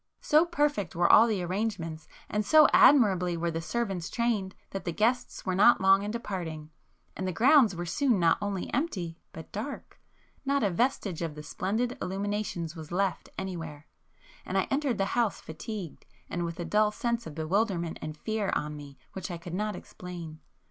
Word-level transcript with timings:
So 0.21 0.47
perfect 0.47 0.95
were 0.95 1.07
all 1.07 1.27
the 1.27 1.43
arrangements, 1.43 2.07
and 2.27 2.43
so 2.43 2.67
admirably 2.73 3.37
were 3.37 3.51
the 3.51 3.61
servants 3.61 4.09
trained, 4.09 4.55
that 4.71 4.83
the 4.83 4.91
guests 4.91 5.45
were 5.45 5.53
not 5.53 5.79
long 5.79 6.01
in 6.01 6.09
departing,—and 6.09 7.27
the 7.27 7.31
grounds 7.31 7.75
were 7.75 7.85
soon 7.85 8.19
not 8.19 8.39
only 8.41 8.73
empty, 8.73 9.19
but 9.31 9.51
dark. 9.51 9.99
Not 10.43 10.63
a 10.63 10.71
vestige 10.71 11.21
of 11.21 11.35
the 11.35 11.43
splendid 11.43 11.99
illuminations 12.01 12.75
was 12.75 12.91
left 12.91 13.29
anywhere,—and 13.37 14.57
I 14.57 14.67
entered 14.71 14.97
the 14.97 15.05
house 15.13 15.39
fatigued, 15.39 16.07
and 16.31 16.45
with 16.45 16.59
a 16.59 16.65
dull 16.65 16.91
sense 16.91 17.27
of 17.27 17.35
bewilderment 17.35 17.99
and 18.01 18.17
fear 18.17 18.51
on 18.55 18.75
me 18.75 18.97
which 19.13 19.29
I 19.29 19.37
could 19.37 19.53
not 19.53 19.75
explain. 19.75 20.39